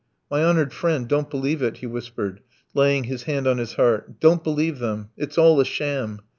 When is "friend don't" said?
0.73-1.29